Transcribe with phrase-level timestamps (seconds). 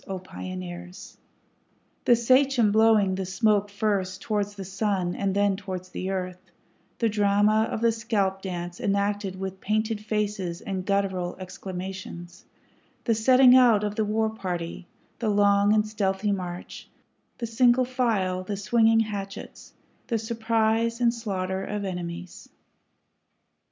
[0.07, 1.15] O Pioneers!
[2.05, 6.41] The sachem blowing the smoke first towards the sun and then towards the earth,
[6.97, 12.45] The drama of the scalp dance enacted with painted faces and guttural exclamations,
[13.03, 14.87] The setting out of the war party,
[15.19, 16.89] the long and stealthy march,
[17.37, 19.73] The single file, the swinging hatchets,
[20.07, 22.49] the surprise and slaughter of enemies.